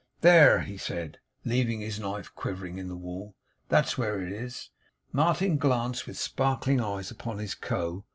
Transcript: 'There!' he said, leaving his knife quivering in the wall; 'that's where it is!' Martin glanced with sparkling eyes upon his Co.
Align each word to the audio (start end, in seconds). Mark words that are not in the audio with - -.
'There!' 0.21 0.61
he 0.61 0.77
said, 0.77 1.19
leaving 1.45 1.79
his 1.79 1.99
knife 1.99 2.33
quivering 2.33 2.79
in 2.79 2.87
the 2.87 2.95
wall; 2.95 3.35
'that's 3.69 3.99
where 3.99 4.19
it 4.19 4.31
is!' 4.31 4.71
Martin 5.11 5.57
glanced 5.59 6.07
with 6.07 6.17
sparkling 6.17 6.81
eyes 6.81 7.11
upon 7.11 7.37
his 7.37 7.53
Co. 7.53 8.03